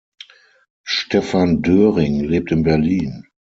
[0.83, 3.27] Stefan Döring lebt in Berlin.